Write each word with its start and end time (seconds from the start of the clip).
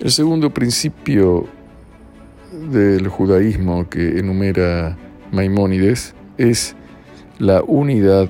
El 0.00 0.12
segundo 0.12 0.50
principio 0.50 1.48
del 2.70 3.08
judaísmo 3.08 3.88
que 3.88 4.20
enumera 4.20 4.96
Maimónides 5.32 6.14
es 6.36 6.76
la 7.40 7.64
unidad 7.64 8.28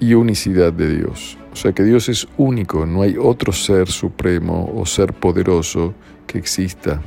y 0.00 0.14
unicidad 0.14 0.72
de 0.72 0.96
Dios. 0.96 1.38
O 1.52 1.56
sea 1.56 1.70
que 1.72 1.84
Dios 1.84 2.08
es 2.08 2.26
único, 2.36 2.86
no 2.86 3.02
hay 3.02 3.16
otro 3.16 3.52
ser 3.52 3.86
supremo 3.86 4.72
o 4.74 4.84
ser 4.84 5.12
poderoso 5.12 5.94
que 6.26 6.38
exista 6.38 7.00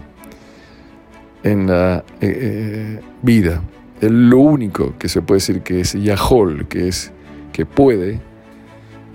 en 1.44 1.68
la 1.68 2.06
eh, 2.22 2.40
eh, 3.02 3.02
vida. 3.22 3.62
lo 4.00 4.38
único 4.40 4.98
que 4.98 5.10
se 5.10 5.22
puede 5.22 5.40
decir 5.40 5.62
que 5.62 5.82
es 5.82 5.92
Yahol, 5.92 6.70
que 6.70 6.88
es 6.88 7.12
que 7.52 7.66
puede 7.66 8.22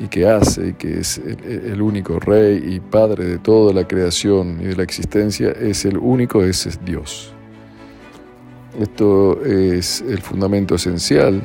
y 0.02 0.08
que 0.08 0.26
hace, 0.26 0.68
y 0.68 0.72
que 0.72 0.98
es 0.98 1.18
el, 1.18 1.80
único 1.80 2.18
rey 2.18 2.60
y 2.74 2.80
padre 2.80 3.24
de 3.24 3.38
toda 3.38 3.72
la 3.72 3.86
creación 3.86 4.58
y 4.60 4.64
de 4.64 4.76
la 4.76 4.82
existencia, 4.82 5.50
es 5.52 5.84
el 5.84 5.96
único, 5.96 6.42
ese 6.42 6.70
es 6.70 6.84
Dios. 6.84 7.32
Esto 8.80 9.40
es 9.44 10.00
el 10.00 10.20
fundamento 10.20 10.74
esencial 10.74 11.42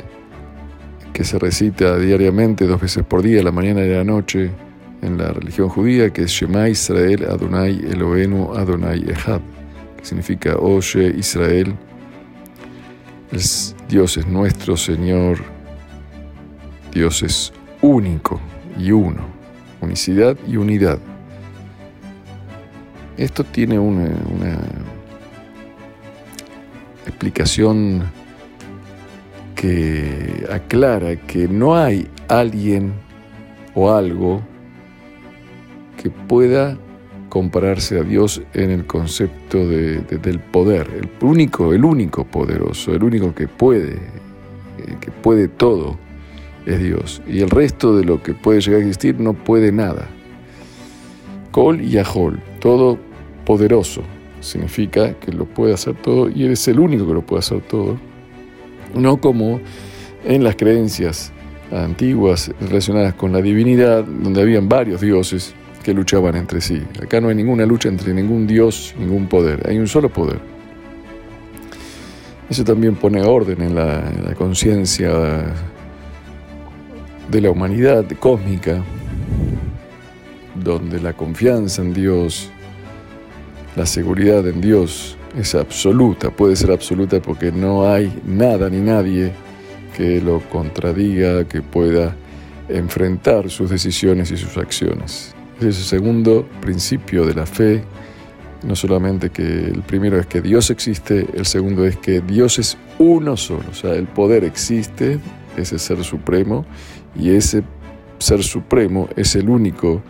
que 1.14 1.24
se 1.24 1.38
recita 1.38 2.00
diariamente 2.00 2.66
dos 2.66 2.82
veces 2.82 3.04
por 3.04 3.22
día, 3.22 3.44
la 3.44 3.52
mañana 3.52 3.84
y 3.84 3.90
la 3.90 4.04
noche, 4.04 4.50
en 5.04 5.20
la 5.20 5.28
religión 5.28 5.70
judía, 5.70 6.10
que 6.10 6.24
es 6.24 6.32
Shema 6.32 6.68
Israel 6.68 7.26
Adonai 7.30 7.80
Elohenu 7.92 8.56
Adonai 8.56 9.04
Echad, 9.08 9.42
que 9.98 10.04
significa 10.04 10.56
Oye 10.56 11.14
Israel, 11.16 11.76
Dios 13.88 14.18
es 14.18 14.26
nuestro 14.26 14.76
Señor, 14.76 15.38
Dios 16.92 17.22
es 17.22 17.54
único 17.82 18.40
y 18.78 18.92
uno, 18.92 19.22
unicidad 19.82 20.38
y 20.48 20.58
unidad. 20.58 21.00
Esto 23.18 23.44
tiene 23.44 23.80
una, 23.80 24.10
explicación 27.06 28.04
que 29.56 30.46
aclara 30.52 31.16
que 31.16 31.48
no 31.48 31.76
hay 31.76 32.08
alguien 32.28 32.94
o 33.74 33.92
algo 33.92 34.42
que 36.02 36.12
pueda 36.12 36.78
compararse 37.30 38.00
a 38.00 38.04
Dios 38.04 38.42
en 38.54 38.70
el 38.70 38.86
concepto 38.86 39.68
del 39.68 40.40
poder, 40.40 40.88
el 40.94 41.10
único, 41.26 41.74
el 41.74 41.86
único 41.86 42.26
poderoso, 42.26 42.94
el 42.94 43.04
único 43.04 43.34
que 43.34 43.48
puede, 43.48 43.94
eh, 43.94 44.98
que 45.00 45.10
puede 45.12 45.48
todo 45.48 45.98
es 46.68 46.80
Dios. 46.80 47.22
Y 47.28 47.40
el 47.40 47.50
resto 47.50 47.96
de 47.96 48.04
lo 48.04 48.22
que 48.22 48.34
puede 48.34 48.60
llegar 48.60 48.82
a 48.82 48.84
existir 48.84 49.20
no 49.20 49.34
puede 49.34 49.72
nada. 49.72 50.08
Kol 51.52 51.82
y 51.82 51.98
Ahol, 51.98 52.40
todo 52.60 53.00
poderoso, 53.46 54.02
significa 54.42 55.14
que 55.14 55.32
lo 55.32 55.46
puede 55.46 55.74
hacer 55.74 55.96
todo 55.96 56.30
y 56.30 56.44
eres 56.44 56.68
el 56.68 56.80
único 56.80 57.08
que 57.08 57.14
lo 57.14 57.22
puede 57.26 57.40
hacer 57.40 57.62
todo. 57.62 57.98
No 58.94 59.18
como 59.18 59.62
en 60.26 60.44
las 60.44 60.56
creencias 60.56 61.32
antiguas 61.72 62.52
relacionadas 62.60 63.14
con 63.16 63.32
la 63.32 63.42
divinidad, 63.42 64.04
donde 64.04 64.42
habían 64.42 64.68
varios 64.68 65.02
dioses 65.02 65.56
que 65.84 65.94
luchaban 65.94 66.36
entre 66.36 66.60
sí. 66.60 66.82
Acá 67.02 67.22
no 67.22 67.30
hay 67.30 67.36
ninguna 67.36 67.66
lucha 67.66 67.88
entre 67.88 68.14
ningún 68.14 68.46
dios, 68.46 68.94
ningún 69.00 69.28
poder, 69.28 69.66
hay 69.68 69.78
un 69.78 69.88
solo 69.88 70.10
poder. 70.10 70.40
Eso 72.50 72.64
también 72.64 72.96
pone 72.96 73.22
orden 73.22 73.62
en 73.62 73.76
la, 73.76 74.04
la 74.24 74.34
conciencia 74.36 75.54
de 77.30 77.42
la 77.42 77.52
humanidad 77.52 78.06
cósmica, 78.20 78.84
donde 80.56 81.00
la 81.00 81.14
confianza 81.14 81.82
en 81.82 81.94
Dios, 81.94 82.50
la 83.76 83.86
seguridad 83.86 84.48
en 84.48 84.62
Dios 84.62 85.18
es 85.38 85.56
absoluta, 85.56 86.32
puede 86.32 86.56
ser 86.56 86.72
absoluta 86.72 87.22
porque 87.22 87.52
no 87.52 87.90
hay 87.90 88.22
nada 88.26 88.70
ni 88.70 88.80
nadie 88.80 89.32
que 89.96 90.22
lo 90.22 90.42
contradiga, 90.50 91.48
que 91.48 91.62
pueda 91.62 92.16
enfrentar 92.70 93.50
sus 93.50 93.70
decisiones 93.70 94.32
y 94.32 94.38
sus 94.38 94.58
acciones. 94.58 95.34
Es 95.60 95.66
el 95.66 95.74
segundo 95.74 96.48
principio 96.62 97.26
de 97.26 97.34
la 97.34 97.46
fe, 97.46 97.84
no 98.64 98.76
solamente 98.76 99.30
que 99.30 99.42
el 99.42 99.82
primero 99.82 100.20
es 100.20 100.26
que 100.26 100.42
Dios 100.42 100.70
existe, 100.70 101.28
el 101.34 101.46
segundo 101.46 101.86
es 101.86 101.98
que 101.98 102.22
Dios 102.22 102.60
es 102.60 102.78
uno 103.00 103.38
solo, 103.38 103.66
o 103.72 103.74
sea, 103.74 103.94
el 103.94 104.08
poder 104.08 104.44
existe, 104.44 105.20
ese 105.58 105.80
ser 105.80 106.04
supremo, 106.04 106.66
y 107.16 107.32
ese 107.32 107.64
ser 108.20 108.44
supremo 108.44 109.10
es 109.16 109.36
el 109.36 109.50
único 109.50 110.02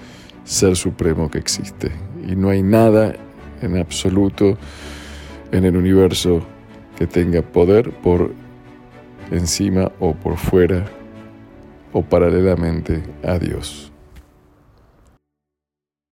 ser 0.44 0.76
supremo 0.76 1.30
que 1.30 1.40
existe. 1.40 1.92
Y 2.28 2.36
no 2.36 2.50
hay 2.50 2.62
nada 2.62 3.16
en 3.62 3.78
absoluto 3.78 4.58
en 5.52 5.66
el 5.66 5.76
universo 5.76 6.42
que 6.98 7.08
tenga 7.08 7.42
poder 7.42 7.92
por 7.92 8.34
encima 9.32 9.92
o 10.00 10.14
por 10.14 10.38
fuera 10.38 10.86
o 11.94 12.02
paralelamente 12.02 13.04
a 13.24 13.38
Dios. 13.38 13.92